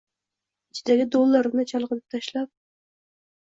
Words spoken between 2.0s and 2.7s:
tashlab